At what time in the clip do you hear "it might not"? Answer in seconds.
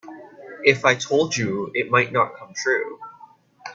1.75-2.35